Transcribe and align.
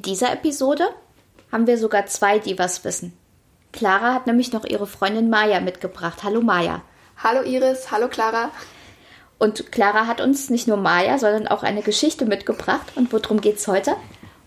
In 0.00 0.04
dieser 0.04 0.32
Episode 0.32 0.88
haben 1.52 1.66
wir 1.66 1.76
sogar 1.76 2.06
zwei, 2.06 2.38
die 2.38 2.58
was 2.58 2.86
wissen. 2.86 3.12
Clara 3.70 4.14
hat 4.14 4.26
nämlich 4.26 4.50
noch 4.50 4.64
ihre 4.64 4.86
Freundin 4.86 5.28
Maya 5.28 5.60
mitgebracht. 5.60 6.24
Hallo 6.24 6.40
Maya. 6.40 6.80
Hallo 7.22 7.42
Iris, 7.42 7.90
hallo 7.90 8.08
Clara. 8.08 8.50
Und 9.38 9.70
Clara 9.70 10.06
hat 10.06 10.22
uns 10.22 10.48
nicht 10.48 10.66
nur 10.66 10.78
Maya, 10.78 11.18
sondern 11.18 11.48
auch 11.48 11.62
eine 11.62 11.82
Geschichte 11.82 12.24
mitgebracht. 12.24 12.92
Und 12.94 13.12
worum 13.12 13.42
geht's 13.42 13.68
heute? 13.68 13.94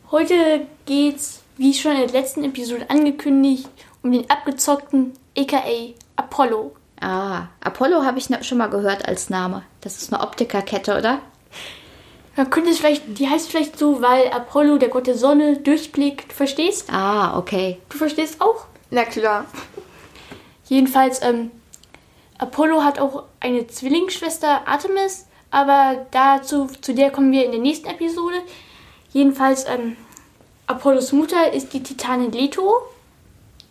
Heute 0.10 0.66
geht's, 0.88 1.44
wie 1.58 1.76
schon 1.76 1.92
in 1.92 2.08
der 2.08 2.20
letzten 2.20 2.44
Episode 2.44 2.90
angekündigt, 2.90 3.70
um 4.02 4.12
den 4.12 4.28
abgezockten 4.32 5.14
aka 5.38 5.62
Apollo. 6.16 6.76
Ah, 7.00 7.50
Apollo 7.62 8.04
habe 8.04 8.18
ich 8.18 8.28
schon 8.42 8.58
mal 8.58 8.72
gehört 8.72 9.08
als 9.08 9.30
Name. 9.30 9.62
Das 9.82 10.02
ist 10.02 10.12
eine 10.12 10.24
Optikerkette, 10.24 10.98
oder? 10.98 11.20
Man 12.36 12.50
könnte 12.50 12.72
es 12.72 12.80
vielleicht, 12.80 13.20
die 13.20 13.30
heißt 13.30 13.50
vielleicht 13.50 13.78
so, 13.78 14.02
weil 14.02 14.30
Apollo, 14.30 14.80
der 14.80 14.90
Gott 14.90 15.06
der 15.06 15.18
Sonne, 15.18 15.58
durchblickt. 15.58 16.34
Verstehst? 16.34 16.92
Ah, 16.92 17.38
okay. 17.38 17.80
Du 17.90 17.98
verstehst 17.98 18.42
auch? 18.42 18.66
Na 18.90 19.04
klar. 19.04 19.46
Jedenfalls, 20.66 21.22
ähm, 21.22 21.52
Apollo 22.40 22.84
hat 22.84 23.00
auch 23.00 23.24
eine 23.40 23.68
Zwillingsschwester 23.68 24.68
Artemis, 24.68 25.28
aber 25.52 26.08
dazu, 26.10 26.68
zu 26.82 26.96
der 26.96 27.12
kommen 27.12 27.32
wir 27.32 27.46
in 27.46 27.52
der 27.52 27.62
nächsten 27.62 27.88
Episode. 27.88 28.38
Jedenfalls, 29.12 29.66
ähm, 29.68 29.96
Apollos 30.66 31.12
Mutter 31.12 31.54
ist 31.54 31.74
die 31.74 31.84
Titanin 31.84 32.32
Leto. 32.32 32.78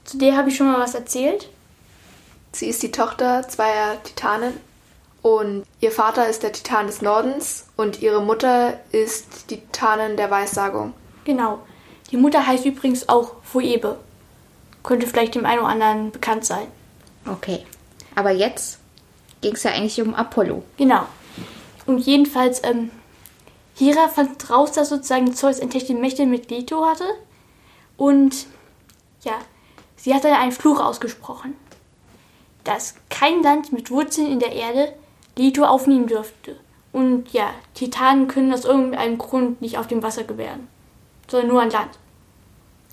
Zu 0.05 0.19
der 0.19 0.37
habe 0.37 0.51
ich 0.51 0.57
schon 0.57 0.71
mal 0.71 0.79
was 0.79 0.95
erzählt. 0.95 1.49
Sie 2.53 2.67
ist 2.67 2.83
die 2.83 2.93
Tochter 2.93 3.49
zweier 3.49 4.01
Titanen 4.05 4.55
und 5.23 5.65
ihr 5.81 5.93
Vater 5.93 6.29
ist 6.29 6.43
der 6.43 6.53
Titan 6.53 6.89
des 6.89 7.01
Nordens 7.01 7.67
und 7.77 8.03
ihre 8.03 8.21
Mutter 8.21 8.81
ist 8.91 9.51
die 9.51 9.59
Titanin 9.59 10.17
der 10.17 10.31
Weissagung. 10.31 10.95
Genau. 11.25 11.61
Die 12.11 12.17
Mutter 12.17 12.45
heißt 12.45 12.67
übrigens 12.67 13.09
auch 13.09 13.37
Phoebe. 13.43 13.99
Könnte 14.83 15.07
vielleicht 15.07 15.37
dem 15.37 15.47
einen 15.47 15.61
oder 15.61 15.69
anderen 15.69 16.11
bekannt 16.11 16.45
sein. 16.45 16.67
Okay. 17.31 17.65
Aber 18.17 18.33
jetzt 18.33 18.81
ging 19.41 19.55
es 19.55 19.63
ja 19.63 19.71
eigentlich 19.71 20.03
um 20.03 20.13
Apollo. 20.13 20.65
Genau. 20.77 21.07
Und 21.87 22.01
jedenfalls, 22.01 22.63
ähm, 22.65 22.91
Hera 23.79 24.09
fand 24.09 24.51
raus, 24.51 24.73
dass 24.73 24.89
sozusagen 24.89 25.35
Zeus 25.35 25.61
entdeckte 25.61 25.95
Mächte 25.95 26.27
mit 26.27 26.51
Leto 26.51 26.85
hatte. 26.85 27.05
Und 27.97 28.47
ja, 29.23 29.35
sie 29.97 30.15
hat 30.15 30.25
dann 30.25 30.35
einen 30.35 30.53
Fluch 30.53 30.81
ausgesprochen, 30.81 31.55
dass 32.65 32.97
kein 33.09 33.43
Land 33.43 33.73
mit 33.73 33.91
Wurzeln 33.91 34.31
in 34.31 34.41
der 34.41 34.53
Erde 34.53 34.95
Leto 35.37 35.65
aufnehmen 35.65 36.07
dürfte. 36.07 36.57
Und 36.93 37.33
ja, 37.33 37.51
Titanen 37.75 38.29
können 38.29 38.53
aus 38.53 38.65
irgendeinem 38.65 39.19
Grund 39.19 39.63
nicht 39.63 39.79
auf 39.79 39.87
dem 39.87 40.03
Wasser 40.03 40.25
gewähren, 40.25 40.69
sondern 41.29 41.49
nur 41.49 41.63
an 41.63 41.71
Land. 41.71 41.91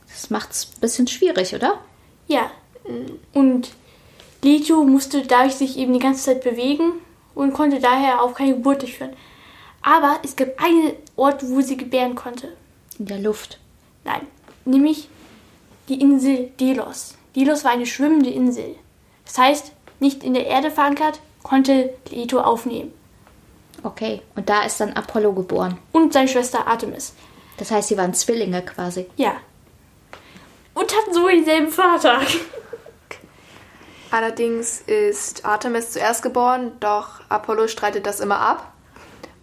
Das 0.08 0.30
macht's 0.30 0.72
ein 0.76 0.80
bisschen 0.80 1.08
schwierig, 1.08 1.54
oder? 1.54 1.80
Ja. 2.28 2.50
Und 3.34 3.72
Leto 4.42 4.84
musste 4.84 5.24
dadurch 5.24 5.56
sich 5.56 5.78
eben 5.78 5.94
die 5.94 6.00
ganze 6.00 6.24
Zeit 6.24 6.44
bewegen 6.44 6.94
und 7.36 7.54
konnte 7.54 7.80
daher 7.80 8.22
auch 8.22 8.34
keine 8.34 8.56
Geburt 8.56 8.82
durchführen. 8.82 9.14
Aber 9.82 10.20
es 10.24 10.36
gab 10.36 10.62
einen 10.62 10.94
Ort, 11.16 11.48
wo 11.48 11.62
sie 11.62 11.78
gebären 11.78 12.16
konnte. 12.16 12.56
In 12.98 13.06
der 13.06 13.20
Luft. 13.20 13.60
Nein, 14.04 14.22
nämlich 14.66 15.10
die 15.90 16.02
Insel 16.02 16.52
Delos. 16.60 17.16
Delos 17.36 17.64
war 17.64 17.72
eine 17.72 17.86
schwimmende 17.86 18.30
Insel. 18.30 18.76
Das 19.26 19.38
heißt, 19.38 19.72
nicht 20.00 20.24
in 20.24 20.34
der 20.34 20.48
Erde 20.48 20.72
verankert, 20.72 21.20
konnte 21.44 21.94
Leto 22.10 22.40
aufnehmen. 22.40 22.94
Okay, 23.84 24.22
und 24.36 24.50
da 24.50 24.64
ist 24.64 24.80
dann 24.80 24.94
Apollo 24.94 25.34
geboren. 25.34 25.78
Und 25.92 26.14
seine 26.14 26.28
Schwester 26.28 26.68
Artemis. 26.68 27.14
Das 27.58 27.72
heißt, 27.72 27.90
sie 27.90 27.98
waren 27.98 28.14
Zwillinge 28.14 28.62
quasi. 28.62 29.06
Ja. 29.16 29.34
Und 30.74 30.96
hatten 30.96 31.14
so 31.14 31.28
denselben 31.28 31.70
Vater. 31.70 32.22
Allerdings 34.12 34.82
ist 34.82 35.46
Artemis 35.46 35.92
zuerst 35.92 36.24
geboren, 36.24 36.72
doch 36.80 37.22
Apollo 37.30 37.68
streitet 37.68 38.06
das 38.06 38.20
immer 38.20 38.40
ab. 38.40 38.74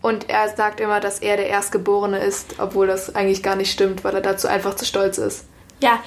Und 0.03 0.29
er 0.29 0.55
sagt 0.55 0.81
immer, 0.81 1.01
dass 1.01 1.21
er 1.21 1.37
der 1.37 1.49
Erstgeborene 1.49 2.19
ist, 2.19 2.59
obwohl 2.59 2.87
das 2.87 3.15
eigentlich 3.15 3.43
gar 3.43 3.57
nicht 3.57 3.73
stimmt, 3.73 4.05
weil 4.05 4.15
er 4.15 4.21
dazu 4.21 4.49
einfach 4.49 4.75
zu 4.75 4.85
stolz 4.85 5.19
ist. 5.19 5.45
Ja, 5.81 6.01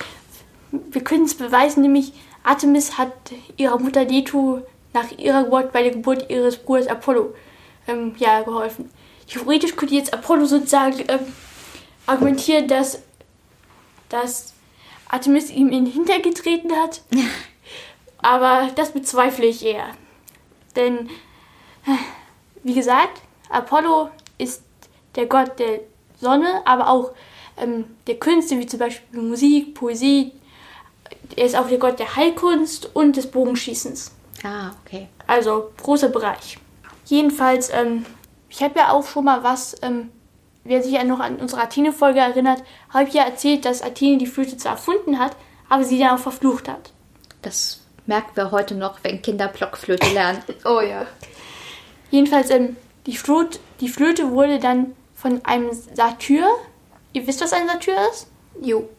wir 0.72 1.04
können 1.04 1.26
es 1.26 1.36
beweisen, 1.36 1.82
nämlich 1.82 2.14
Artemis 2.44 2.98
hat 2.98 3.14
ihrer 3.58 3.80
Mutter 3.80 4.06
Leto 4.06 4.62
nach 4.94 5.12
ihrer 5.18 5.44
Geburt 5.44 5.72
bei 5.72 5.84
der 5.84 5.92
Geburt 5.92 6.30
ihres 6.30 6.58
Bruders 6.58 6.88
Apollo 6.88 7.34
ähm, 7.88 8.16
ja, 8.18 8.42
geholfen. 8.42 8.90
Theoretisch 9.28 9.76
könnte 9.76 9.96
jetzt 9.96 10.14
Apollo 10.14 10.46
sozusagen 10.46 11.04
ähm, 11.08 11.34
argumentieren, 12.06 12.68
dass, 12.68 13.02
dass 14.10 14.54
Artemis 15.08 15.50
ihm 15.52 15.70
in 15.70 15.86
den 15.86 15.94
Hintern 15.94 16.22
getreten 16.22 16.72
hat. 16.72 17.02
Aber 18.22 18.70
das 18.76 18.92
bezweifle 18.92 19.46
ich 19.46 19.66
eher. 19.66 19.90
Denn, 20.76 21.10
äh, 21.86 21.98
wie 22.64 22.74
gesagt, 22.74 23.22
Apollo 23.50 24.10
ist 24.38 24.64
der 25.16 25.26
Gott 25.26 25.58
der 25.60 25.82
Sonne, 26.20 26.62
aber 26.66 26.90
auch 26.90 27.12
ähm, 27.58 27.86
der 28.08 28.20
Künste, 28.20 28.60
wie 28.60 28.66
zum 28.66 28.80
Beispiel 28.80 29.22
Musik, 29.22 29.74
Poesie. 29.74 30.34
Er 31.36 31.46
ist 31.46 31.56
auch 31.56 31.68
der 31.68 31.78
Gott 31.78 31.98
der 32.00 32.16
Heilkunst 32.16 32.96
und 32.96 33.16
des 33.16 33.32
Bogenschießens. 33.32 34.12
Ah, 34.44 34.72
okay. 34.86 35.10
Also 35.28 35.72
großer 35.82 36.10
Bereich. 36.10 36.58
Jedenfalls, 37.06 37.72
ähm, 37.74 38.06
ich 38.50 38.62
habe 38.64 38.80
ja 38.80 38.92
auch 38.92 39.06
schon 39.06 39.26
mal 39.26 39.44
was, 39.44 39.76
ähm, 39.82 40.10
wer 40.64 40.82
sich 40.84 40.94
ja 40.94 41.04
noch 41.04 41.20
an 41.20 41.38
unsere 41.38 41.62
Athene-Folge 41.62 42.20
erinnert, 42.20 42.64
habe 42.90 43.08
ich 43.08 43.14
ja 43.14 43.24
erzählt, 43.24 43.66
dass 43.66 43.82
Athene 43.82 44.18
die 44.18 44.28
Flöte 44.28 44.58
zwar 44.58 44.74
erfunden 44.74 45.20
hat, 45.20 45.36
aber 45.70 45.84
sie 45.84 46.00
dann 46.00 46.16
auch 46.16 46.20
verflucht 46.20 46.68
hat. 46.68 46.92
Das 47.42 47.82
merken 48.06 48.36
wir 48.36 48.52
heute 48.52 48.76
noch, 48.76 49.00
wenn 49.04 49.22
Kinder 49.22 49.48
Blockflöte 49.48 50.12
lernen. 50.14 50.44
Oh 50.66 50.82
ja. 50.82 51.06
Jedenfalls, 52.12 52.50
ähm, 52.50 52.76
die, 53.06 53.16
Flöte, 53.16 53.60
die 53.82 53.90
Flöte 53.90 54.32
wurde 54.32 54.60
dann 54.60 54.96
von 55.16 55.44
einem 55.46 55.70
Satyr. 55.94 56.48
Ihr 57.14 57.28
wisst, 57.28 57.42
was 57.42 57.54
ein 57.54 57.68
Satyr 57.68 57.96
ist? 58.12 58.28
Jo. 58.62 58.90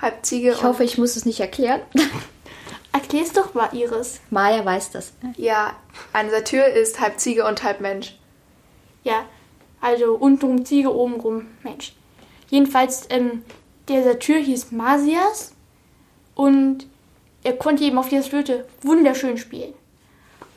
Halb 0.00 0.24
Ziege. 0.24 0.52
Ich 0.52 0.62
hoffe, 0.62 0.84
ich 0.84 0.98
muss 0.98 1.16
es 1.16 1.26
nicht 1.26 1.40
erklären. 1.40 1.80
Erklär's 2.92 3.32
doch 3.32 3.54
mal, 3.54 3.70
Iris. 3.72 4.20
Maya 4.30 4.64
weiß 4.64 4.90
das. 4.90 5.12
Ja, 5.36 5.74
ein 6.12 6.30
Satyr 6.30 6.66
ist 6.66 7.00
halb 7.00 7.18
Ziege 7.18 7.46
und 7.46 7.62
halb 7.62 7.80
Mensch. 7.80 8.18
Ja, 9.02 9.24
also 9.80 10.14
untenrum 10.14 10.64
Ziege, 10.64 10.94
obenrum 10.94 11.46
Mensch. 11.62 11.94
Jedenfalls, 12.50 13.06
ähm, 13.08 13.44
der 13.88 14.04
Satyr 14.04 14.38
hieß 14.38 14.72
Masias 14.72 15.52
und 16.34 16.86
er 17.42 17.54
konnte 17.54 17.84
eben 17.84 17.98
auf 17.98 18.08
dieser 18.08 18.22
Flöte 18.22 18.66
wunderschön 18.82 19.38
spielen. 19.38 19.72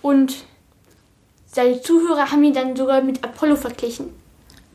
Und 0.01 0.45
seine 1.47 1.81
Zuhörer 1.81 2.31
haben 2.31 2.44
ihn 2.44 2.53
dann 2.53 2.75
sogar 2.75 3.01
mit 3.01 3.24
Apollo 3.24 3.56
verglichen. 3.56 4.13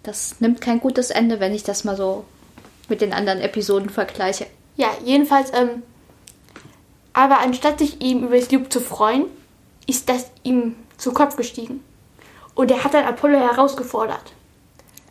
Das 0.02 0.40
nimmt 0.40 0.60
kein 0.60 0.80
gutes 0.80 1.10
Ende, 1.10 1.40
wenn 1.40 1.54
ich 1.54 1.62
das 1.62 1.84
mal 1.84 1.96
so 1.96 2.24
mit 2.88 3.02
den 3.02 3.12
anderen 3.12 3.40
Episoden 3.40 3.90
vergleiche. 3.90 4.46
Ja, 4.76 4.88
jedenfalls, 5.04 5.52
ähm, 5.52 5.82
aber 7.20 7.40
anstatt 7.40 7.78
sich 7.78 8.00
ihm 8.00 8.24
über 8.24 8.38
das 8.38 8.50
Lob 8.50 8.72
zu 8.72 8.80
freuen, 8.80 9.26
ist 9.86 10.08
das 10.08 10.30
ihm 10.42 10.74
zu 10.96 11.12
Kopf 11.12 11.36
gestiegen. 11.36 11.84
Und 12.54 12.70
er 12.70 12.82
hat 12.82 12.94
dann 12.94 13.04
Apollo 13.04 13.38
herausgefordert. 13.38 14.32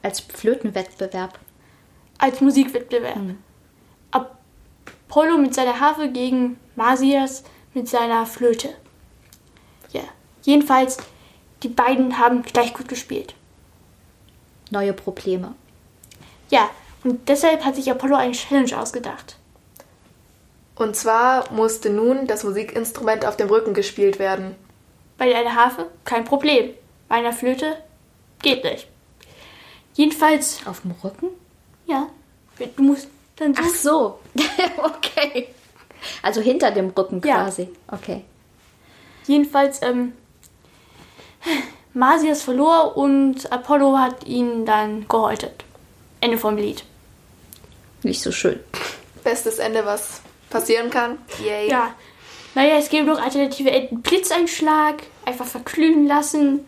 Als 0.02 0.20
Flötenwettbewerb. 0.20 1.38
Als 2.18 2.42
Musikwettbewerb. 2.42 3.18
Mhm. 3.18 3.38
Apollo 4.12 5.38
mit 5.38 5.54
seiner 5.54 5.80
Harfe 5.80 6.10
gegen 6.10 6.60
Masias 6.76 7.44
mit 7.76 7.88
seiner 7.88 8.26
Flöte. 8.26 8.70
Ja, 9.92 10.04
jedenfalls, 10.42 10.98
die 11.62 11.70
beiden 11.70 12.18
haben 12.18 12.42
gleich 12.42 12.74
gut 12.74 12.88
gespielt. 12.88 13.36
Neue 14.72 14.94
Probleme. 14.94 15.54
Ja, 16.50 16.72
und 17.04 17.30
deshalb 17.30 17.64
hat 17.64 17.76
sich 17.76 17.92
Apollo 17.92 18.16
eine 18.16 18.34
Challenge 18.34 18.80
ausgedacht. 18.80 19.39
Und 20.80 20.96
zwar 20.96 21.52
musste 21.52 21.90
nun 21.90 22.26
das 22.26 22.44
Musikinstrument 22.46 23.26
auf 23.26 23.36
dem 23.36 23.50
Rücken 23.50 23.74
gespielt 23.74 24.18
werden. 24.18 24.56
Bei 25.18 25.36
einer 25.36 25.54
Harfe 25.54 25.88
kein 26.06 26.24
Problem. 26.24 26.74
Bei 27.10 27.16
einer 27.16 27.34
Flöte 27.34 27.76
geht 28.42 28.64
nicht. 28.64 28.88
Jedenfalls, 29.96 30.66
Auf 30.66 30.80
dem 30.82 30.92
Rücken? 31.04 31.28
ja, 31.86 32.08
Du 32.78 32.84
musst 32.84 33.10
dann 33.36 33.54
so. 33.54 33.62
Ach 33.62 33.70
so. 33.76 34.20
okay. 34.84 35.50
Also 36.22 36.40
hinter 36.40 36.72
dem 36.72 36.90
Rücken 36.90 37.22
Ja. 37.26 37.44
quasi. 37.44 37.68
Okay. 37.90 38.24
Jedenfalls, 39.28 39.82
ähm, 39.82 40.14
Marsias 41.94 42.42
verlor 42.42 42.96
und 42.96 43.52
Apollo 43.52 43.98
hat 43.98 44.26
ihn 44.26 44.66
dann 44.66 45.08
gehäutet. 45.10 45.66
Ende 46.22 46.38
vom 46.38 46.56
Lied. 46.56 46.84
Nicht 48.04 48.22
so 48.22 48.32
schön. 48.32 48.60
Bestes 49.26 49.60
Ende, 49.60 49.86
was 49.86 50.22
passieren 50.50 50.90
kann. 50.90 51.18
Yay. 51.44 51.70
Ja. 51.70 51.94
Naja, 52.56 52.78
es 52.78 52.90
gäbe 52.90 53.06
noch 53.06 53.22
alternative 53.22 53.72
Enden. 53.72 54.02
Blitzeinschlag, 54.02 55.04
einfach 55.26 55.46
verglühen 55.46 56.08
lassen. 56.08 56.66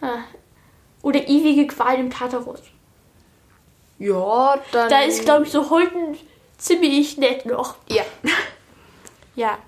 Ah. 0.00 0.18
Oder 1.02 1.28
ewige 1.28 1.66
Qual 1.66 1.98
im 1.98 2.10
Tartarus. 2.10 2.60
Ja, 3.98 4.58
dann. 4.72 4.88
Da 4.88 5.02
ist, 5.02 5.24
glaube 5.24 5.44
ich, 5.44 5.52
so 5.52 5.70
Holden 5.70 6.16
ziemlich 6.58 7.16
nett 7.18 7.46
noch. 7.46 7.76
Ja. 7.88 8.02
Ja. 9.36 9.58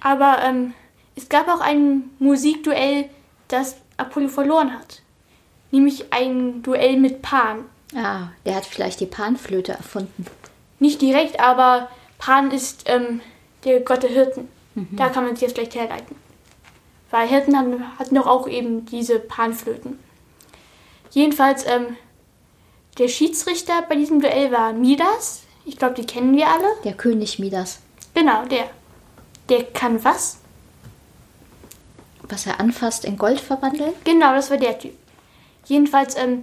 Aber 0.00 0.38
ähm, 0.42 0.74
es 1.14 1.28
gab 1.28 1.46
auch 1.46 1.60
ein 1.60 2.10
Musikduell, 2.18 3.10
das 3.46 3.76
Apollo 3.96 4.28
verloren 4.28 4.72
hat. 4.72 5.02
Nämlich 5.70 6.12
ein 6.12 6.62
Duell 6.62 6.96
mit 6.96 7.22
Pan. 7.22 7.66
Ah, 7.94 8.28
der 8.44 8.56
hat 8.56 8.66
vielleicht 8.66 8.98
die 9.00 9.06
Panflöte 9.06 9.72
erfunden. 9.72 10.26
Nicht 10.82 11.00
direkt, 11.00 11.38
aber 11.38 11.88
Pan 12.18 12.50
ist 12.50 12.82
ähm, 12.86 13.20
der 13.62 13.78
Gott 13.82 14.02
der 14.02 14.10
Hirten. 14.10 14.48
Da 14.90 15.10
kann 15.10 15.24
man 15.24 15.36
sich 15.36 15.42
jetzt 15.42 15.54
vielleicht 15.54 15.76
herleiten. 15.76 16.16
Weil 17.12 17.28
Hirten 17.28 17.56
hatten, 17.56 17.98
hatten 18.00 18.16
doch 18.16 18.26
auch 18.26 18.48
eben 18.48 18.84
diese 18.86 19.20
Panflöten. 19.20 20.00
Jedenfalls, 21.12 21.64
ähm, 21.66 21.96
der 22.98 23.06
Schiedsrichter 23.06 23.82
bei 23.88 23.94
diesem 23.94 24.20
Duell 24.20 24.50
war 24.50 24.72
Midas. 24.72 25.42
Ich 25.64 25.76
glaube, 25.76 25.94
die 25.94 26.04
kennen 26.04 26.36
wir 26.36 26.48
alle. 26.48 26.66
Der 26.82 26.94
König 26.94 27.38
Midas. 27.38 27.78
Genau, 28.12 28.44
der. 28.46 28.68
Der 29.50 29.62
kann 29.62 30.02
was? 30.02 30.38
Was 32.22 32.44
er 32.44 32.58
anfasst, 32.58 33.04
in 33.04 33.16
Gold 33.16 33.38
verwandeln? 33.38 33.92
Genau, 34.02 34.34
das 34.34 34.50
war 34.50 34.56
der 34.56 34.76
Typ. 34.80 34.94
Jedenfalls, 35.66 36.16
ähm, 36.16 36.42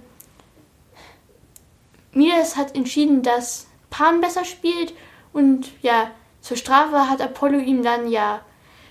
Midas 2.12 2.56
hat 2.56 2.74
entschieden, 2.74 3.22
dass 3.22 3.66
Pan 3.90 4.20
besser 4.20 4.44
spielt 4.44 4.94
und 5.32 5.70
ja, 5.82 6.10
zur 6.40 6.56
Strafe 6.56 7.08
hat 7.08 7.20
Apollo 7.20 7.58
ihm 7.58 7.82
dann 7.82 8.10
ja 8.10 8.40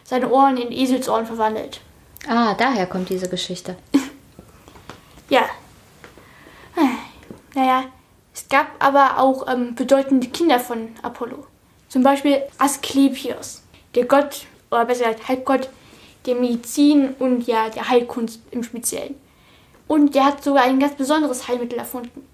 seine 0.04 0.30
Ohren 0.30 0.58
in 0.58 0.72
Eselsohren 0.72 1.26
verwandelt. 1.26 1.82
Ah, 2.28 2.54
daher 2.54 2.86
kommt 2.86 3.10
diese 3.10 3.30
Geschichte. 3.30 3.76
Ja. 5.32 5.48
Naja, 7.54 7.86
es 8.34 8.48
gab 8.50 8.68
aber 8.80 9.20
auch 9.20 9.48
ähm, 9.48 9.76
bedeutende 9.76 10.28
Kinder 10.28 10.60
von 10.60 10.90
Apollo. 11.02 11.46
Zum 11.88 12.04
Beispiel 12.04 12.42
Asklepios, 12.58 13.62
der 13.96 14.06
Gott, 14.06 14.46
oder 14.72 14.86
besser 14.86 15.06
gesagt 15.06 15.28
Halbgott 15.28 15.70
der 16.26 16.36
Medizin 16.36 17.16
und 17.20 17.48
ja 17.48 17.70
der 17.70 17.90
Heilkunst 17.90 18.40
im 18.52 18.64
Speziellen. 18.64 19.16
Und 19.88 20.16
der 20.16 20.26
hat 20.26 20.44
sogar 20.44 20.64
ein 20.64 20.80
ganz 20.80 20.96
besonderes 20.96 21.48
Heilmittel 21.48 21.80
erfunden. 21.80 22.28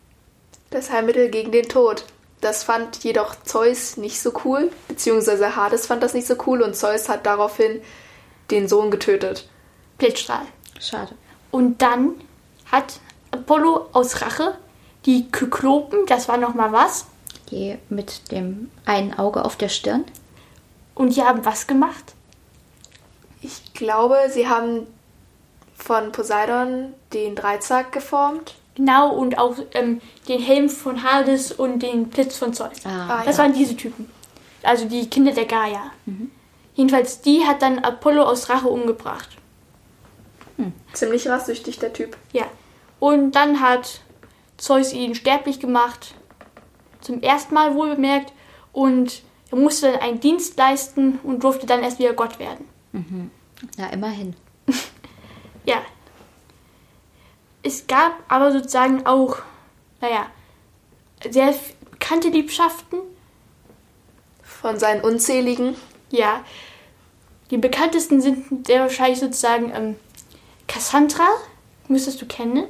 Das 0.69 0.91
Heilmittel 0.91 1.29
gegen 1.29 1.51
den 1.51 1.67
Tod. 1.69 2.03
Das 2.45 2.61
fand 2.61 3.03
jedoch 3.03 3.35
Zeus 3.43 3.97
nicht 3.97 4.21
so 4.21 4.31
cool, 4.45 4.71
beziehungsweise 4.87 5.55
Hades 5.55 5.87
fand 5.87 6.03
das 6.03 6.13
nicht 6.13 6.27
so 6.27 6.35
cool 6.45 6.61
und 6.61 6.75
Zeus 6.75 7.09
hat 7.09 7.25
daraufhin 7.25 7.81
den 8.51 8.67
Sohn 8.67 8.91
getötet. 8.91 9.49
Blitzstrahl. 9.97 10.45
Schade. 10.79 11.15
Und 11.49 11.81
dann 11.81 12.13
hat 12.71 12.99
Apollo 13.31 13.89
aus 13.93 14.21
Rache 14.21 14.55
die 15.07 15.27
Kyklopen, 15.31 16.05
das 16.05 16.27
war 16.27 16.37
noch 16.37 16.53
mal 16.53 16.71
was, 16.71 17.07
Die 17.49 17.79
mit 17.89 18.31
dem 18.31 18.69
einen 18.85 19.17
Auge 19.17 19.43
auf 19.43 19.55
der 19.55 19.69
Stirn. 19.69 20.05
und 20.93 21.15
die 21.15 21.23
haben 21.23 21.45
was 21.45 21.65
gemacht? 21.65 22.13
Ich 23.41 23.73
glaube, 23.73 24.17
sie 24.29 24.47
haben 24.47 24.85
von 25.75 26.11
Poseidon 26.11 26.93
den 27.11 27.35
Dreizack 27.35 27.91
geformt. 27.91 28.53
Genau, 28.75 29.13
und 29.13 29.37
auch 29.37 29.55
ähm, 29.73 30.01
den 30.27 30.41
Helm 30.41 30.69
von 30.69 31.01
Hades 31.03 31.51
und 31.53 31.79
den 31.79 32.09
Blitz 32.09 32.37
von 32.37 32.53
Zeus. 32.53 32.85
Ah, 32.85 33.23
Das 33.25 33.37
ja. 33.37 33.43
waren 33.43 33.53
diese 33.53 33.75
Typen. 33.75 34.09
Also 34.63 34.85
die 34.85 35.09
Kinder 35.09 35.31
der 35.31 35.45
Gaia. 35.45 35.91
Jedenfalls, 36.73 37.21
die 37.21 37.45
hat 37.45 37.61
dann 37.61 37.79
Apollo 37.79 38.23
aus 38.23 38.49
Rache 38.49 38.67
umgebracht. 38.67 39.29
Ziemlich 40.93 41.27
rachsüchtig, 41.27 41.79
der 41.79 41.93
Typ. 41.93 42.17
Ja. 42.33 42.45
Und 42.99 43.31
dann 43.33 43.61
hat 43.61 44.01
Zeus 44.57 44.91
ihn 44.93 45.15
sterblich 45.15 45.59
gemacht. 45.59 46.15
Zum 47.01 47.21
ersten 47.21 47.53
Mal 47.53 47.75
wohl 47.75 47.95
bemerkt. 47.95 48.33
Und 48.73 49.21
er 49.51 49.57
musste 49.57 49.91
dann 49.91 50.01
einen 50.01 50.19
Dienst 50.19 50.57
leisten 50.57 51.19
und 51.23 51.43
durfte 51.43 51.65
dann 51.65 51.83
erst 51.83 51.99
wieder 51.99 52.13
Gott 52.13 52.39
werden. 52.39 52.65
Na, 53.77 53.87
immerhin. 53.91 54.35
Ja. 55.67 55.77
Es 57.65 57.87
gab 57.87 58.13
aber 58.27 58.51
sozusagen 58.51 59.07
auch, 59.07 59.37
naja, 59.99 60.27
sehr 61.27 61.55
bekannte 61.89 62.29
Liebschaften. 62.29 62.99
Von 64.43 64.77
seinen 64.77 65.01
unzähligen. 65.01 65.75
Ja. 66.11 66.45
Die 67.49 67.57
bekanntesten 67.57 68.21
sind 68.21 68.67
sehr 68.67 68.81
wahrscheinlich 68.81 69.19
sozusagen 69.19 69.71
ähm, 69.75 69.95
Cassandra, 70.67 71.27
müsstest 71.87 72.21
du 72.21 72.27
kennen. 72.27 72.65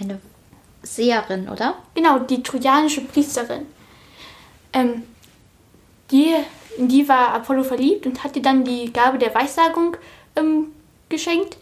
Eine 0.00 0.20
Seherin, 0.82 1.48
oder? 1.48 1.76
Genau, 1.94 2.18
die 2.18 2.42
trojanische 2.42 3.02
Priesterin. 3.02 3.66
Ähm, 4.72 5.04
die, 6.10 6.34
in 6.76 6.88
die 6.88 7.08
war 7.08 7.34
Apollo 7.34 7.62
verliebt 7.62 8.04
und 8.06 8.24
hat 8.24 8.34
ihr 8.34 8.42
dann 8.42 8.64
die 8.64 8.92
Gabe 8.92 9.18
der 9.18 9.32
Weissagung 9.32 9.96
ähm, 10.34 10.72
geschenkt. 11.08 11.56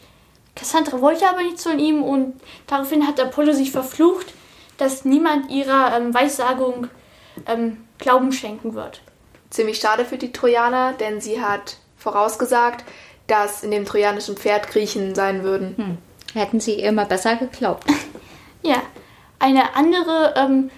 Cassandra 0.58 1.00
wollte 1.00 1.28
aber 1.28 1.42
nichts 1.42 1.62
von 1.62 1.78
ihm 1.78 2.02
und 2.02 2.40
daraufhin 2.66 3.06
hat 3.06 3.20
Apollo 3.20 3.52
sich 3.52 3.70
verflucht, 3.70 4.34
dass 4.76 5.04
niemand 5.04 5.50
ihrer 5.50 5.96
ähm, 5.96 6.12
Weissagung 6.12 6.88
ähm, 7.46 7.84
Glauben 7.98 8.32
schenken 8.32 8.74
wird. 8.74 9.00
Ziemlich 9.50 9.78
schade 9.78 10.04
für 10.04 10.18
die 10.18 10.32
Trojaner, 10.32 10.94
denn 10.94 11.20
sie 11.20 11.40
hat 11.40 11.76
vorausgesagt, 11.96 12.84
dass 13.28 13.62
in 13.62 13.70
dem 13.70 13.84
trojanischen 13.84 14.36
Pferd 14.36 14.68
Griechen 14.68 15.14
sein 15.14 15.42
würden. 15.42 15.76
Hm. 15.76 15.98
Hätten 16.34 16.60
sie 16.60 16.74
ihr 16.74 16.88
immer 16.88 17.04
besser 17.04 17.36
geglaubt. 17.36 17.84
Ja, 18.60 18.82
eine 19.38 19.76
andere, 19.76 20.34
ähm, 20.36 20.70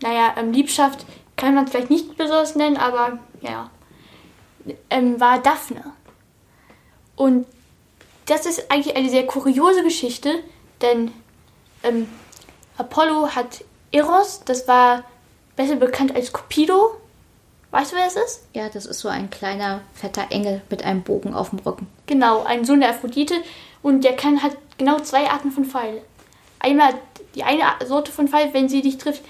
naja, 0.00 0.32
ähm, 0.38 0.52
Liebschaft 0.52 1.04
kann 1.36 1.56
man 1.56 1.66
vielleicht 1.66 1.90
nicht 1.90 2.16
besonders 2.16 2.54
nennen, 2.54 2.76
aber 2.76 3.18
ja, 3.40 3.68
ähm, 4.90 5.18
war 5.20 5.40
Daphne. 5.40 5.82
Und 7.16 7.46
das 8.26 8.46
ist 8.46 8.70
eigentlich 8.70 8.96
eine 8.96 9.10
sehr 9.10 9.26
kuriose 9.26 9.82
Geschichte, 9.82 10.42
denn 10.80 11.12
ähm, 11.82 12.08
Apollo 12.76 13.34
hat 13.34 13.64
Eros, 13.92 14.42
das 14.44 14.66
war 14.66 15.04
besser 15.56 15.76
bekannt 15.76 16.14
als 16.14 16.32
Cupido. 16.32 16.96
Weißt 17.70 17.92
du, 17.92 17.96
wer 17.96 18.06
es 18.06 18.16
ist? 18.16 18.46
Ja, 18.52 18.68
das 18.68 18.86
ist 18.86 19.00
so 19.00 19.08
ein 19.08 19.30
kleiner, 19.30 19.80
fetter 19.94 20.26
Engel 20.30 20.62
mit 20.70 20.84
einem 20.84 21.02
Bogen 21.02 21.34
auf 21.34 21.50
dem 21.50 21.58
Rücken. 21.58 21.88
Genau, 22.06 22.44
ein 22.44 22.64
Sohn 22.64 22.80
der 22.80 22.90
Aphrodite 22.90 23.34
und 23.82 24.04
der 24.04 24.16
kann 24.16 24.42
hat 24.42 24.56
genau 24.78 25.00
zwei 25.00 25.28
Arten 25.28 25.50
von 25.50 25.64
Pfeil. 25.64 26.02
Einmal 26.60 26.94
die 27.34 27.42
eine 27.42 27.64
Sorte 27.86 28.12
von 28.12 28.28
Pfeil, 28.28 28.54
wenn 28.54 28.68
sie 28.68 28.80
dich 28.80 28.98
trifft, 28.98 29.22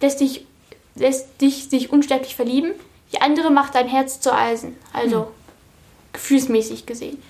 lässt 0.00 0.20
dich, 0.20 0.46
lässt 0.94 1.40
dich 1.40 1.68
sich 1.70 1.90
unsterblich 1.90 2.36
verlieben. 2.36 2.72
Die 3.12 3.20
andere 3.22 3.50
macht 3.50 3.74
dein 3.74 3.88
Herz 3.88 4.20
zu 4.20 4.34
Eisen, 4.34 4.76
also 4.92 5.28
gefühlsmäßig 6.12 6.84
gesehen. 6.84 7.22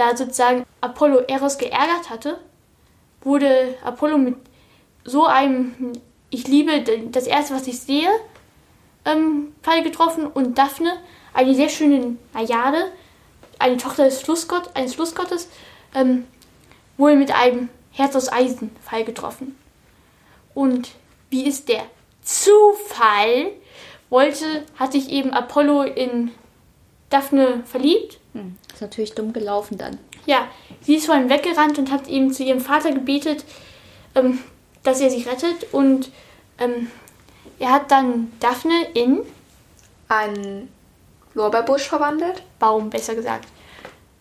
Da 0.00 0.16
sozusagen 0.16 0.64
Apollo 0.80 1.24
Eros 1.28 1.58
geärgert 1.58 2.08
hatte, 2.08 2.38
wurde 3.20 3.74
Apollo 3.84 4.16
mit 4.16 4.36
so 5.04 5.26
einem 5.26 5.92
Ich 6.30 6.48
liebe 6.48 6.82
das 7.10 7.26
erste, 7.26 7.52
was 7.54 7.66
ich 7.66 7.80
sehe, 7.80 8.08
ähm, 9.04 9.52
Pfeil 9.62 9.82
getroffen 9.82 10.26
und 10.26 10.56
Daphne, 10.56 10.94
eine 11.34 11.54
sehr 11.54 11.68
schöne 11.68 12.16
Najade, 12.32 12.90
eine 13.58 13.76
Tochter 13.76 14.04
des 14.04 14.22
Flussgott, 14.22 14.70
eines 14.72 14.94
Flussgottes, 14.94 15.50
ähm, 15.94 16.26
wohl 16.96 17.16
mit 17.16 17.30
einem 17.34 17.68
Herz 17.92 18.16
aus 18.16 18.32
Eisen 18.32 18.74
Pfeil 18.82 19.04
getroffen. 19.04 19.54
Und 20.54 20.92
wie 21.28 21.46
ist 21.46 21.68
der 21.68 21.82
Zufall? 22.22 23.50
Wollte, 24.08 24.64
hat 24.78 24.92
sich 24.92 25.10
eben 25.10 25.34
Apollo 25.34 25.82
in 25.82 26.30
Daphne 27.10 27.62
verliebt. 27.66 28.18
Hm. 28.32 28.56
Ist 28.72 28.80
natürlich 28.80 29.14
dumm 29.14 29.32
gelaufen 29.32 29.76
dann. 29.78 29.98
Ja, 30.26 30.48
sie 30.82 30.96
ist 30.96 31.06
vor 31.06 31.16
ihm 31.16 31.28
weggerannt 31.28 31.78
und 31.78 31.90
hat 31.90 32.08
eben 32.08 32.32
zu 32.32 32.42
ihrem 32.44 32.60
Vater 32.60 32.92
gebetet, 32.92 33.44
ähm, 34.14 34.38
dass 34.82 35.00
er 35.00 35.10
sie 35.10 35.22
rettet. 35.22 35.72
Und 35.72 36.10
ähm, 36.58 36.90
er 37.58 37.72
hat 37.72 37.90
dann 37.90 38.30
Daphne 38.40 38.86
in 38.94 39.20
Ein 40.08 40.68
Lorbeerbusch 41.34 41.88
verwandelt. 41.88 42.42
Baum, 42.58 42.90
besser 42.90 43.14
gesagt, 43.14 43.46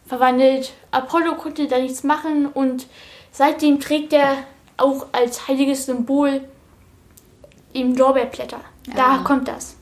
verwandelt. 0.06 0.74
Apollo 0.92 1.36
konnte 1.36 1.68
da 1.68 1.80
nichts 1.80 2.04
machen 2.04 2.46
und 2.46 2.86
seitdem 3.32 3.80
trägt 3.80 4.14
er 4.14 4.38
auch 4.78 5.08
als 5.12 5.48
heiliges 5.48 5.86
Symbol 5.88 6.42
eben 7.74 7.96
Lorbeerblätter. 7.96 8.60
Daher 8.96 9.22
Ah. 9.22 9.24
kommt 9.24 9.48
das. 9.48 9.76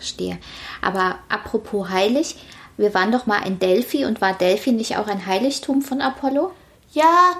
Verstehe. 0.00 0.38
Aber 0.80 1.18
apropos 1.28 1.90
heilig, 1.90 2.36
wir 2.78 2.94
waren 2.94 3.12
doch 3.12 3.26
mal 3.26 3.46
in 3.46 3.58
Delphi 3.58 4.06
und 4.06 4.22
war 4.22 4.32
Delphi 4.32 4.72
nicht 4.72 4.96
auch 4.96 5.08
ein 5.08 5.26
Heiligtum 5.26 5.82
von 5.82 6.00
Apollo? 6.00 6.52
Ja, 6.92 7.36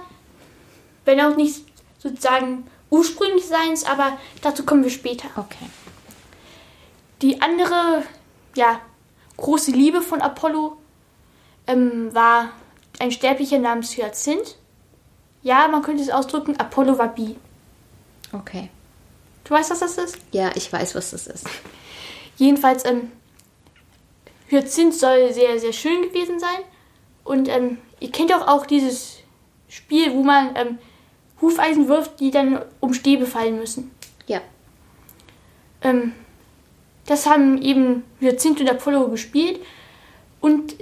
wenn 1.07 1.23
auch 1.23 1.37
nicht 1.37 1.65
sozusagen 1.99 2.67
ursprünglich 2.91 3.47
seins, 3.47 3.85
aber 3.85 4.19
dazu 4.43 4.67
kommen 4.67 4.85
wir 4.85 4.91
später. 4.91 5.29
Okay. 5.37 5.71
Die 7.23 7.41
andere, 7.41 8.03
ja, 8.55 8.83
große 9.39 9.71
Liebe 9.71 10.03
von 10.03 10.21
Apollo 10.21 10.77
ähm, 11.67 12.15
war 12.15 12.51
ein 12.99 13.11
Sterblicher 13.11 13.59
namens 13.59 13.97
Hyazinth. 13.97 14.57
Ja, 15.43 15.67
man 15.69 15.81
könnte 15.81 16.03
es 16.03 16.11
ausdrücken, 16.11 16.59
Apollo 16.59 16.99
war 16.99 17.15
bi. 17.15 17.37
Okay. 18.35 18.69
Du 19.45 19.55
weißt, 19.55 19.71
was 19.71 19.81
das 19.81 19.97
ist? 19.97 20.19
Ja, 20.33 20.51
ich 20.55 20.71
weiß, 20.71 20.95
was 20.95 21.13
das 21.13 21.27
ist. 21.27 21.47
Jedenfalls, 22.41 22.87
ähm, 22.87 23.13
Hyazinth 24.49 24.95
soll 24.95 25.31
sehr, 25.35 25.61
sehr 25.61 25.75
schön 25.75 26.01
gewesen 26.01 26.41
sein. 26.41 26.61
Und 27.23 27.49
ähm, 27.49 27.77
ihr 28.01 28.11
kennt 28.11 28.31
doch 28.31 28.49
auch 28.49 28.65
dieses 28.65 29.19
Spiel, 29.69 30.15
wo 30.15 30.23
man 30.23 30.57
ähm, 30.57 30.79
Hufeisen 31.43 31.87
wirft, 31.87 32.19
die 32.19 32.31
dann 32.31 32.63
um 32.81 32.95
Stäbe 32.95 33.27
fallen 33.27 33.59
müssen. 33.59 33.91
Ja. 34.27 34.41
Ähm, 35.83 36.13
das 37.05 37.27
haben 37.27 37.61
eben 37.61 38.05
Hyazinth 38.21 38.61
und 38.61 38.71
Apollo 38.71 39.09
gespielt. 39.11 39.61
Und 40.41 40.77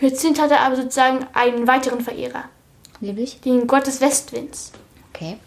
Hyazinth 0.00 0.38
hatte 0.38 0.60
aber 0.60 0.76
sozusagen 0.76 1.26
einen 1.32 1.66
weiteren 1.66 2.02
Verehrer, 2.02 2.50
Nämlich? 3.00 3.40
den 3.40 3.66
Gott 3.66 3.86
des 3.86 4.02
Westwinds. 4.02 4.72
Okay. 5.14 5.38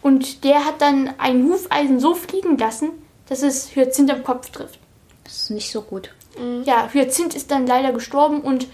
Und 0.00 0.42
der 0.42 0.64
hat 0.64 0.80
dann 0.80 1.12
ein 1.18 1.44
Hufeisen 1.44 2.00
so 2.00 2.14
fliegen 2.14 2.56
lassen, 2.56 3.03
dass 3.28 3.42
es 3.42 3.74
Hyazinth 3.74 4.10
am 4.10 4.24
Kopf 4.24 4.50
trifft. 4.50 4.78
Das 5.24 5.34
ist 5.34 5.50
nicht 5.50 5.70
so 5.70 5.82
gut. 5.82 6.10
Ja, 6.64 6.88
Hyazinth 6.92 7.34
ist 7.34 7.50
dann 7.50 7.66
leider 7.66 7.92
gestorben 7.92 8.40
und 8.40 8.66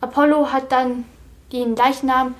Apollo 0.00 0.52
hat 0.52 0.70
dann 0.70 1.04
den 1.52 1.74
Leichnam 1.74 2.34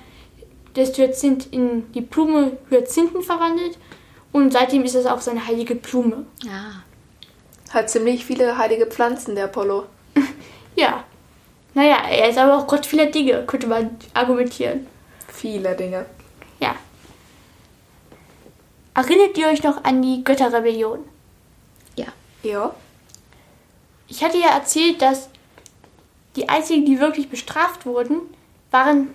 des 0.76 0.96
Hyazinth 0.96 1.46
in 1.50 1.90
die 1.92 2.02
Blume 2.02 2.58
Hyazinthen 2.68 3.22
verwandelt 3.22 3.78
und 4.32 4.52
seitdem 4.52 4.84
ist 4.84 4.94
es 4.94 5.06
auch 5.06 5.20
seine 5.20 5.46
heilige 5.46 5.74
Blume. 5.74 6.26
Ah. 6.46 6.82
Hat 7.72 7.90
ziemlich 7.90 8.26
viele 8.26 8.58
heilige 8.58 8.86
Pflanzen, 8.86 9.34
der 9.34 9.44
Apollo. 9.44 9.86
Ja. 10.78 11.04
Naja, 11.72 11.96
er 12.10 12.28
ist 12.28 12.36
aber 12.36 12.58
auch 12.58 12.66
Gott 12.66 12.84
vieler 12.84 13.06
Dinge, 13.06 13.44
könnte 13.46 13.66
man 13.66 13.96
argumentieren. 14.12 14.86
Viele 15.28 15.74
Dinge. 15.74 16.04
Ja. 16.60 16.74
Erinnert 18.92 19.38
ihr 19.38 19.48
euch 19.48 19.62
noch 19.62 19.84
an 19.84 20.02
die 20.02 20.22
Götterrebellion? 20.22 20.98
Ja. 22.46 22.72
Ich 24.06 24.22
hatte 24.22 24.38
ja 24.38 24.50
erzählt, 24.50 25.02
dass 25.02 25.30
die 26.36 26.48
einzigen, 26.48 26.86
die 26.86 27.00
wirklich 27.00 27.28
bestraft 27.28 27.86
wurden, 27.86 28.20
waren 28.70 29.12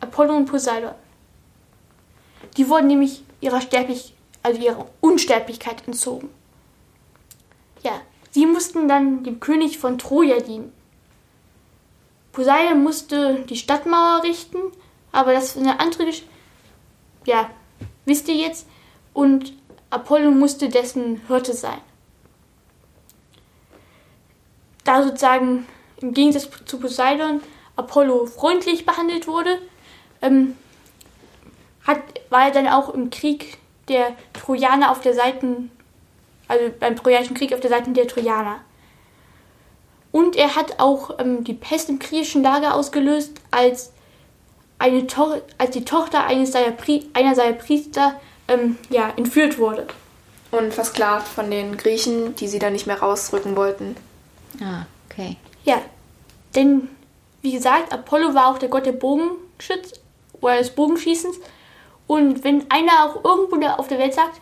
Apollo 0.00 0.34
und 0.34 0.46
Poseidon. 0.46 0.94
Die 2.56 2.68
wurden 2.68 2.88
nämlich 2.88 3.22
ihrer 3.40 3.60
Sterblich, 3.60 4.14
also 4.42 4.60
ihrer 4.60 4.86
Unsterblichkeit 5.00 5.86
entzogen. 5.86 6.28
Ja, 7.84 8.00
sie 8.32 8.46
mussten 8.46 8.88
dann 8.88 9.22
dem 9.22 9.38
König 9.38 9.78
von 9.78 9.96
Troja 9.98 10.40
dienen. 10.40 10.72
Poseidon 12.32 12.82
musste 12.82 13.44
die 13.44 13.56
Stadtmauer 13.56 14.24
richten, 14.24 14.58
aber 15.12 15.32
das 15.32 15.50
ist 15.50 15.58
eine 15.58 15.78
andere 15.78 16.06
Geschichte. 16.06 16.28
Ja, 17.26 17.48
wisst 18.06 18.26
ihr 18.26 18.34
jetzt? 18.34 18.66
Und 19.12 19.52
Apollo 19.90 20.32
musste 20.32 20.68
dessen 20.68 21.22
Hirte 21.28 21.52
sein. 21.52 21.80
Da 24.86 25.02
sozusagen 25.02 25.66
im 26.00 26.14
Gegensatz 26.14 26.48
zu 26.64 26.78
Poseidon 26.78 27.40
Apollo 27.76 28.26
freundlich 28.26 28.86
behandelt 28.86 29.26
wurde, 29.26 29.58
ähm, 30.22 30.56
hat, 31.86 32.00
war 32.30 32.46
er 32.46 32.50
dann 32.50 32.68
auch 32.68 32.92
im 32.92 33.10
Krieg 33.10 33.58
der 33.88 34.16
Trojaner 34.32 34.90
auf 34.90 35.00
der 35.00 35.14
Seite, 35.14 35.46
also 36.48 36.64
beim 36.80 36.96
Trojanischen 36.96 37.36
Krieg 37.36 37.52
auf 37.54 37.60
der 37.60 37.70
Seite 37.70 37.90
der 37.90 38.08
Trojaner. 38.08 38.60
Und 40.10 40.36
er 40.36 40.56
hat 40.56 40.80
auch 40.80 41.18
ähm, 41.18 41.44
die 41.44 41.54
Pest 41.54 41.88
im 41.88 41.98
griechischen 41.98 42.42
Lager 42.42 42.74
ausgelöst, 42.74 43.32
als, 43.50 43.92
eine 44.78 45.06
to 45.06 45.42
als 45.58 45.70
die 45.72 45.84
Tochter 45.84 46.24
eines 46.24 46.52
seiner 46.52 46.74
einer 47.12 47.34
seiner 47.34 47.52
Priester 47.52 48.18
ähm, 48.48 48.78
ja, 48.88 49.12
entführt 49.16 49.58
wurde. 49.58 49.86
Und 50.50 50.72
versklavt 50.72 51.28
von 51.28 51.50
den 51.50 51.76
Griechen, 51.76 52.34
die 52.36 52.48
sie 52.48 52.58
dann 52.58 52.72
nicht 52.72 52.86
mehr 52.86 53.00
rausrücken 53.00 53.56
wollten. 53.56 53.96
Ah, 54.60 54.86
okay. 55.10 55.36
Ja, 55.64 55.80
denn 56.54 56.88
wie 57.42 57.52
gesagt, 57.52 57.92
Apollo 57.92 58.34
war 58.34 58.48
auch 58.48 58.58
der 58.58 58.68
Gott 58.68 58.86
der 58.86 58.92
Bogenschütz 58.92 59.92
oder 60.40 60.58
des 60.58 60.70
Bogenschießens. 60.70 61.36
Und 62.06 62.44
wenn 62.44 62.70
einer 62.70 63.04
auch 63.04 63.24
irgendwo 63.24 63.64
auf 63.66 63.88
der 63.88 63.98
Welt 63.98 64.14
sagt, 64.14 64.40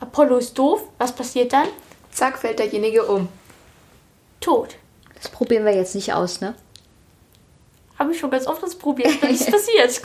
Apollo 0.00 0.38
ist 0.38 0.58
doof, 0.58 0.82
was 0.98 1.12
passiert 1.12 1.52
dann? 1.52 1.68
Zack, 2.10 2.38
fällt 2.38 2.58
derjenige 2.58 3.04
um. 3.04 3.28
Tot. 4.40 4.76
Das 5.14 5.28
probieren 5.28 5.64
wir 5.64 5.74
jetzt 5.74 5.94
nicht 5.94 6.12
aus, 6.12 6.40
ne? 6.40 6.54
Habe 7.98 8.12
ich 8.12 8.18
schon 8.18 8.30
ganz 8.30 8.46
oft 8.46 8.64
ausprobiert, 8.64 9.22
dann 9.22 9.30
ist 9.30 9.50
passiert. 9.50 10.00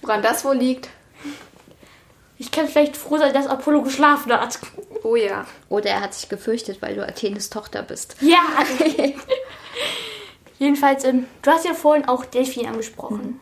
Woran 0.00 0.22
das 0.22 0.44
wohl 0.44 0.56
liegt? 0.56 0.88
Ich 2.38 2.52
kann 2.52 2.68
vielleicht 2.68 2.96
froh 2.96 3.18
sein, 3.18 3.34
dass 3.34 3.48
Apollo 3.48 3.82
geschlafen 3.82 4.32
hat. 4.32 4.58
Oh 5.02 5.16
ja. 5.16 5.44
Oder 5.68 5.90
er 5.90 6.00
hat 6.00 6.14
sich 6.14 6.28
gefürchtet, 6.28 6.80
weil 6.80 6.94
du 6.94 7.06
Athenes 7.06 7.50
Tochter 7.50 7.82
bist. 7.82 8.16
Ja! 8.20 8.42
Jedenfalls, 10.58 11.04
ähm, 11.04 11.26
du 11.42 11.50
hast 11.50 11.64
ja 11.64 11.74
vorhin 11.74 12.08
auch 12.08 12.24
Delphi 12.24 12.66
angesprochen. 12.66 13.40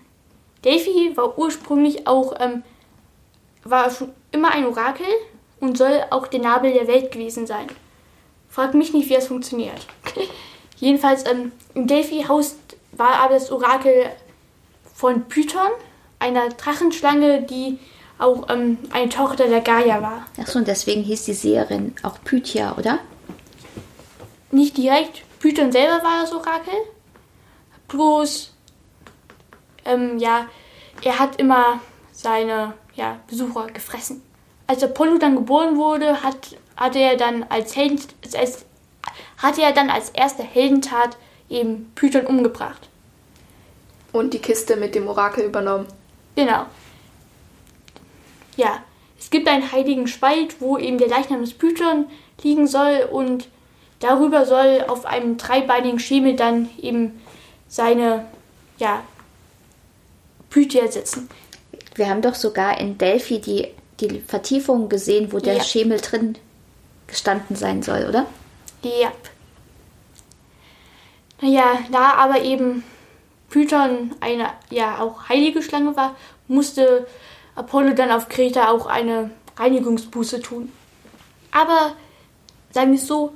Delphi 0.65 1.17
war 1.17 1.39
ursprünglich 1.39 2.07
auch, 2.07 2.35
ähm, 2.41 2.63
war 3.65 3.91
schon 3.91 4.13
immer 4.33 4.51
ein 4.51 4.67
Orakel 4.67 5.07
und 5.61 5.79
soll 5.79 6.05
auch 6.11 6.27
der 6.27 6.41
Nabel 6.41 6.73
der 6.73 6.89
Welt 6.89 7.13
gewesen 7.13 7.47
sein. 7.47 7.67
Frag 8.49 8.75
mich 8.75 8.93
nicht, 8.93 9.09
wie 9.09 9.15
das 9.15 9.29
funktioniert. 9.29 9.87
Jedenfalls, 10.79 11.27
ähm, 11.27 11.53
im 11.75 11.87
Delphi-Haus 11.87 12.57
war 12.93 13.21
aber 13.21 13.35
das 13.35 13.51
Orakel 13.51 14.11
von 14.95 15.29
Python, 15.29 15.71
einer 16.19 16.49
Drachenschlange, 16.49 17.43
die 17.43 17.79
auch 18.19 18.49
ähm, 18.49 18.79
eine 18.91 19.09
Tochter 19.09 19.49
der 19.49 19.61
Gaia 19.61 20.01
war. 20.01 20.27
Achso, 20.39 20.59
und 20.59 20.69
deswegen 20.69 21.03
hieß 21.03 21.25
die 21.25 21.35
Seherin 21.35 21.95
auch 22.03 22.19
Pythia, 22.25 22.77
oder? 22.79 22.99
nicht 24.57 24.77
direkt. 24.77 25.23
Python 25.39 25.71
selber 25.71 26.03
war 26.03 26.23
das 26.23 26.33
Orakel. 26.33 26.75
Bloß, 27.89 28.53
ähm, 29.85 30.19
ja, 30.19 30.47
er 31.03 31.19
hat 31.19 31.37
immer 31.37 31.81
seine 32.13 32.75
ja, 32.95 33.21
Besucher 33.29 33.69
gefressen. 33.69 34.23
Als 34.67 34.83
Apollo 34.83 35.19
dann 35.19 35.37
geboren 35.37 35.77
wurde, 35.77 36.23
hat, 36.23 36.57
hatte 36.77 36.99
er 36.99 37.17
dann 37.17 37.45
als 37.45 37.77
Helden, 37.77 38.01
als, 38.37 38.65
hatte 39.39 39.63
er 39.63 39.73
dann 39.73 39.91
als 39.91 40.11
erste 40.11 40.43
Heldentat 40.43 41.17
eben 41.49 41.93
Python 41.95 42.27
umgebracht. 42.27 42.89
Und 44.13 44.35
die 44.35 44.41
Kiste 44.41 44.77
mit 44.77 44.95
dem 44.95 45.07
Orakel 45.07 45.45
übernommen. 45.45 45.87
Genau. 46.35 46.67
Ja, 48.57 48.83
es 49.19 49.31
gibt 49.31 49.49
einen 49.49 49.71
heiligen 49.73 50.07
Spalt, 50.09 50.61
wo 50.61 50.79
eben 50.79 50.99
der 50.99 51.09
Leichnam 51.09 51.41
des 51.41 51.55
Python 51.55 52.07
liegen 52.43 52.67
soll 52.67 53.09
und 53.11 53.49
darüber 54.01 54.45
soll 54.45 54.85
auf 54.89 55.07
einem 55.07 55.37
dreibeinigen 55.37 55.99
Schemel 55.99 56.37
dann 56.37 56.71
eben 56.81 57.23
seine, 57.69 58.27
ja, 58.79 59.03
Pythia 60.51 60.91
sitzen. 60.91 61.29
Wir 61.95 62.09
haben 62.09 62.23
doch 62.23 62.35
sogar 62.35 62.79
in 62.79 62.99
Delphi 62.99 63.41
die, 63.41 63.69
die 64.01 64.21
Vertiefung 64.21 64.89
gesehen, 64.89 65.33
wo 65.33 65.39
der 65.39 65.57
Ja. 65.57 65.65
Schemel 65.65 66.01
drin 66.01 66.39
gestanden 67.07 67.57
sein 67.57 67.83
soll, 67.83 68.07
oder? 68.09 68.27
Ja. 68.83 69.13
Naja, 71.41 71.79
da 71.91 72.13
aber 72.15 72.43
eben 72.43 72.85
Python 73.51 74.15
eine 74.21 74.51
ja 74.71 75.01
auch 75.01 75.29
heilige 75.29 75.63
Schlange 75.63 75.97
war, 75.97 76.17
musste 76.49 77.07
Apollo 77.57 77.95
dann 77.95 78.13
auf 78.13 78.29
Kreta 78.29 78.71
auch 78.71 78.87
eine 78.87 79.31
Reinigungsbuße 79.57 80.41
tun. 80.41 80.71
Aber 81.51 81.95
sagen 82.71 82.93
wir 82.93 82.99
es 82.99 83.07
so, 83.07 83.33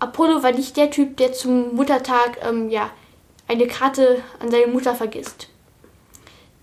Apollo 0.00 0.42
war 0.42 0.52
nicht 0.52 0.76
der 0.76 0.90
Typ, 0.90 1.16
der 1.16 1.32
zum 1.32 1.74
Muttertag 1.76 2.38
ähm, 2.42 2.70
ja 2.70 2.90
eine 3.46 3.66
Karte 3.66 4.22
an 4.40 4.50
seine 4.50 4.66
Mutter 4.66 4.94
vergisst. 4.94 5.48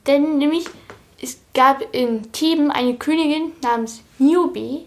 Denn 0.07 0.37
nämlich 0.37 0.65
es 1.21 1.39
gab 1.53 1.81
in 1.93 2.31
Theben 2.33 2.71
eine 2.71 2.95
Königin 2.95 3.53
namens 3.63 4.01
Niobe, 4.19 4.85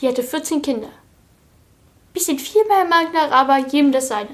die 0.00 0.08
hatte 0.08 0.22
14 0.22 0.60
Kinder 0.60 0.90
bisschen 2.16 2.38
viel 2.38 2.64
meiner 2.66 2.88
Meinung 2.88 3.12
nach, 3.12 3.30
aber 3.30 3.58
jedem 3.58 3.92
das 3.92 4.08
seine. 4.08 4.30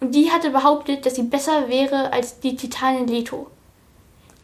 Und 0.00 0.14
die 0.14 0.30
hatte 0.30 0.50
behauptet, 0.50 1.04
dass 1.04 1.16
sie 1.16 1.24
besser 1.24 1.68
wäre 1.68 2.12
als 2.12 2.40
die 2.40 2.56
Titanin 2.56 3.06
Leto. 3.06 3.46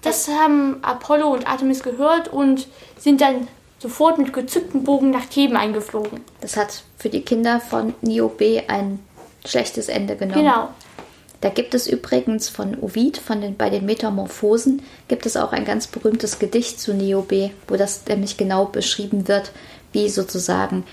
Das 0.07 0.29
haben 0.29 0.79
Apollo 0.83 1.27
und 1.27 1.49
Artemis 1.49 1.83
gehört 1.83 2.29
und 2.29 2.69
sind 2.97 3.21
dann 3.21 3.49
sofort 3.81 4.19
mit 4.19 4.33
gezücktem 4.33 4.85
Bogen 4.85 5.11
nach 5.11 5.27
Theben 5.27 5.57
eingeflogen. 5.57 6.21
Das 6.41 6.57
hat 6.57 6.85
für 6.97 7.09
die 7.09 7.23
Kinder 7.23 7.61
von 7.61 7.93
Niobe 8.03 8.63
ein 8.69 9.01
schlechtes 9.45 9.89
Ende 9.89 10.15
genommen. 10.15 10.45
Genau. 10.45 10.69
Da 11.41 11.49
gibt 11.49 11.75
es 11.75 11.89
übrigens 11.89 12.49
von 12.49 12.79
Ovid, 12.81 13.19
von 13.19 13.41
den, 13.41 13.57
bei 13.57 13.69
den 13.69 13.85
Metamorphosen, 13.85 14.83
gibt 15.09 15.27
es 15.27 15.37
auch 15.37 15.53
ein 15.53 15.65
ganz 15.65 15.89
berühmtes 15.89 16.39
Gedicht 16.39 16.81
zu 16.81 16.95
Niobe, 16.95 17.51
wo 17.67 17.77
das 17.77 18.07
nämlich 18.07 18.37
genau 18.37 18.67
beschrieben 18.67 19.27
wird, 19.27 19.51
wie 19.93 20.09
sozusagen 20.09 20.85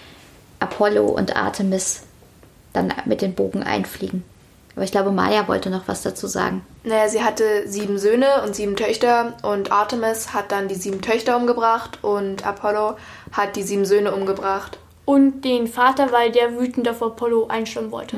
Apollo 0.60 1.06
und 1.06 1.36
Artemis 1.36 2.02
dann 2.74 2.92
mit 3.06 3.22
den 3.22 3.36
Bogen 3.36 3.62
einfliegen. 3.62 4.24
Aber 4.76 4.84
ich 4.84 4.92
glaube, 4.92 5.12
Maya 5.12 5.48
wollte 5.48 5.70
noch 5.70 5.88
was 5.88 6.02
dazu 6.02 6.28
sagen. 6.28 6.66
Naja, 6.84 7.08
sie 7.08 7.24
hatte 7.24 7.68
sieben 7.68 8.00
Söhne 8.00 8.42
und 8.44 8.56
sieben 8.56 8.76
Töchter 8.76 9.38
und 9.44 9.72
Artemis 9.72 10.34
hat 10.34 10.52
dann 10.52 10.68
die 10.68 10.76
sieben 10.76 11.02
Töchter 11.02 11.38
umgebracht 11.38 12.00
und 12.04 12.46
Apollo 12.46 12.98
hat 13.32 13.56
die 13.56 13.64
sieben 13.64 13.86
Söhne 13.86 14.14
umgebracht. 14.14 14.80
Und 15.06 15.42
den 15.42 15.68
Vater, 15.68 16.12
weil 16.12 16.32
der 16.32 16.58
wütend 16.58 16.88
auf 16.90 17.04
Apollo 17.04 17.48
einstürmen 17.48 17.92
wollte. 17.92 18.18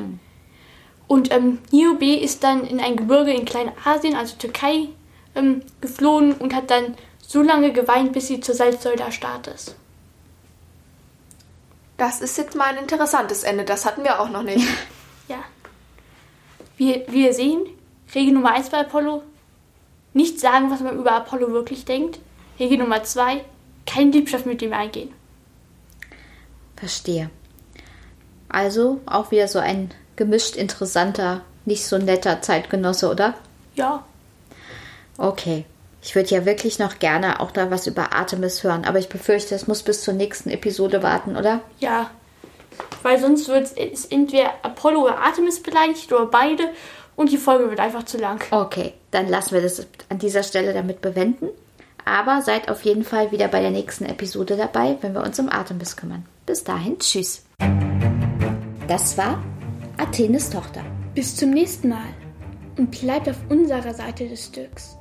Und 1.08 1.32
ähm, 1.32 1.60
Niobe 1.72 2.16
ist 2.16 2.44
dann 2.44 2.66
in 2.66 2.80
ein 2.80 2.96
Gebirge 2.96 3.34
in 3.34 3.46
Kleinasien, 3.46 4.16
also 4.16 4.36
Türkei, 4.38 4.88
ähm, 5.36 5.62
geflohen 5.82 6.34
und 6.34 6.56
hat 6.56 6.72
dann 6.72 6.96
so 7.22 7.42
lange 7.42 7.74
geweint, 7.74 8.14
bis 8.14 8.28
sie 8.28 8.40
zur 8.40 8.56
Salzsäule 8.56 9.04
erstarrt 9.04 9.48
ist. 9.48 9.76
Das 11.98 12.22
ist 12.22 12.38
jetzt 12.38 12.56
mal 12.56 12.66
ein 12.66 12.78
interessantes 12.78 13.44
Ende, 13.44 13.64
das 13.64 13.86
hatten 13.86 14.04
wir 14.04 14.20
auch 14.20 14.30
noch 14.30 14.44
nicht. 14.44 14.68
Ja. 15.28 15.38
Wir, 16.78 17.06
wir 17.08 17.34
sehen, 17.34 17.66
Regel 18.14 18.34
Nummer 18.34 18.54
1 18.54 18.70
bei 18.70 18.80
Apollo, 18.80 19.24
nicht 20.14 20.40
sagen, 20.40 20.72
was 20.72 20.82
man 20.82 20.98
über 20.98 21.14
Apollo 21.14 21.52
wirklich 21.52 21.86
denkt. 21.86 22.20
Regel 22.60 22.78
Nummer 22.78 23.04
2, 23.04 23.44
kein 23.86 24.12
Liebschaft 24.12 24.46
mit 24.46 24.62
ihm 24.62 24.74
eingehen. 24.74 25.10
Verstehe. 26.76 27.30
Also 28.50 29.02
auch 29.06 29.32
wieder 29.32 29.48
so 29.48 29.60
ein 29.60 29.92
gemischt 30.16 30.56
interessanter, 30.56 31.42
nicht 31.66 31.86
so 31.86 31.98
netter 31.98 32.42
Zeitgenosse, 32.42 33.10
oder? 33.10 33.34
Ja, 33.76 34.06
Okay. 35.18 35.66
Ich 36.02 36.16
würde 36.16 36.30
ja 36.30 36.46
wirklich 36.46 36.78
noch 36.78 37.00
gerne 37.00 37.40
auch 37.40 37.52
da 37.52 37.72
was 37.72 37.88
über 37.88 38.14
Artemis 38.14 38.64
hören, 38.64 38.86
aber 38.86 39.00
ich 39.00 39.10
befürchte, 39.10 39.56
es 39.56 39.68
muss 39.68 39.82
bis 39.82 40.04
zur 40.04 40.14
nächsten 40.14 40.50
Episode 40.52 41.02
warten, 41.02 41.36
oder? 41.36 41.62
ja. 41.80 42.12
Weil 43.06 43.20
sonst 43.20 43.48
wird 43.50 43.78
es 43.78 44.06
entweder 44.06 44.50
Apollo 44.64 45.04
oder 45.04 45.20
Artemis 45.20 45.62
beleidigt 45.62 46.12
oder 46.12 46.26
beide 46.26 46.72
und 47.16 47.32
die 47.32 47.38
Folge 47.38 47.70
wird 47.70 47.80
einfach 47.80 48.02
zu 48.02 48.18
lang. 48.18 48.44
Okay, 48.50 48.94
dann 49.12 49.28
lassen 49.28 49.54
wir 49.54 49.62
das 49.62 49.86
an 50.10 50.18
dieser 50.18 50.42
Stelle 50.42 50.74
damit 50.74 51.02
bewenden. 51.02 51.50
Aber 52.04 52.42
seid 52.42 52.68
auf 52.68 52.82
jeden 52.82 53.04
Fall 53.04 53.32
wieder 53.32 53.48
bei 53.48 53.62
der 53.62 53.70
nächsten 53.70 54.06
Episode 54.06 54.58
dabei, 54.58 54.98
wenn 55.02 55.14
wir 55.14 55.22
uns 55.22 55.40
um 55.40 55.50
Artemis 55.50 55.96
kümmern. 55.96 56.26
Bis 56.48 56.64
dahin, 56.64 56.98
tschüss. 56.98 57.46
Das 58.88 59.16
war 59.20 59.40
Athenes 59.98 60.50
Tochter. 60.50 60.82
Bis 61.14 61.36
zum 61.36 61.52
nächsten 61.52 61.90
Mal 61.90 62.10
und 62.76 62.90
bleibt 62.90 63.30
auf 63.30 63.38
unserer 63.50 63.94
Seite 63.94 64.28
des 64.28 64.46
Stücks. 64.46 64.98